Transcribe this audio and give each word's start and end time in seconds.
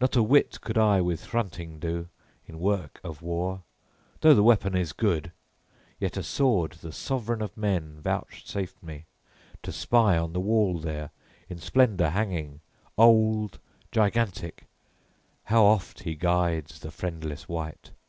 Not 0.00 0.16
a 0.16 0.22
whit 0.24 0.60
could 0.62 0.76
I 0.76 1.00
with 1.00 1.26
Hrunting 1.26 1.78
do 1.78 2.08
in 2.48 2.58
work 2.58 2.98
of 3.04 3.22
war, 3.22 3.62
though 4.20 4.34
the 4.34 4.42
weapon 4.42 4.76
is 4.76 4.92
good; 4.92 5.30
yet 6.00 6.16
a 6.16 6.24
sword 6.24 6.72
the 6.82 6.90
Sovran 6.90 7.40
of 7.40 7.56
Men 7.56 8.00
vouchsafed 8.00 8.82
me 8.82 9.04
to 9.62 9.70
spy 9.70 10.18
on 10.18 10.32
the 10.32 10.40
wall 10.40 10.80
there, 10.80 11.10
in 11.48 11.58
splendor 11.60 12.10
hanging, 12.10 12.58
old, 12.98 13.60
gigantic, 13.92 14.64
how 15.44 15.62
oft 15.64 16.00
He 16.02 16.16
guides 16.16 16.80
the 16.80 16.90
friendless 16.90 17.48
wight! 17.48 17.92